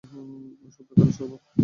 [0.63, 1.41] ওই শব্দকরা শরবত।